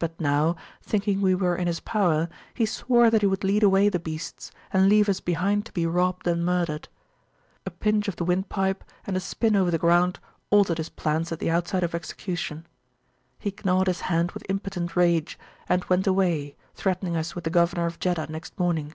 [0.00, 3.88] But now, thinking we were in his power, he swore that he would lead away
[3.88, 6.88] the beasts, and leave us behind to be robbed and murdered.
[7.64, 10.18] A pinch of the windpipe, and a spin over the ground,
[10.50, 12.66] altered his plans at the outset of execution.
[13.38, 15.38] He gnawed his hand with impotent rage,
[15.68, 18.94] and went away, threatening us with the Governor of Jeddah next morning.